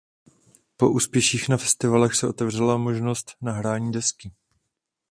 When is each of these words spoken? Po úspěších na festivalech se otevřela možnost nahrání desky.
Po 0.77 0.91
úspěších 0.91 1.49
na 1.49 1.57
festivalech 1.57 2.15
se 2.15 2.27
otevřela 2.27 2.77
možnost 2.77 3.31
nahrání 3.41 3.91
desky. 3.91 4.31